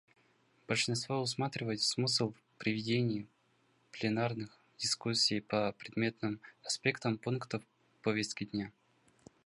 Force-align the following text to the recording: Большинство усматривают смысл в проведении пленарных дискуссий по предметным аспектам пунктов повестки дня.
Большинство 0.67 1.17
усматривают 1.21 1.79
смысл 1.79 2.31
в 2.33 2.57
проведении 2.59 3.27
пленарных 3.91 4.57
дискуссий 4.79 5.41
по 5.41 5.73
предметным 5.73 6.39
аспектам 6.63 7.19
пунктов 7.19 7.61
повестки 8.01 8.45
дня. 8.45 8.71